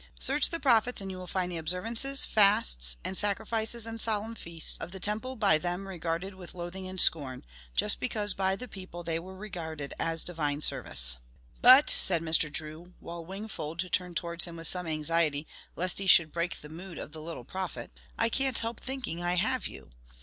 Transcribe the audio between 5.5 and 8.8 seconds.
them regarded with loathing and scorn, just because by the